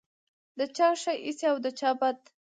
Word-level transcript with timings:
د 0.57 0.59
چا 0.75 0.89
ښه 1.01 1.13
ایسې 1.25 1.45
او 1.51 1.57
د 1.65 1.67
چا 1.79 1.89
بد. 1.99 2.17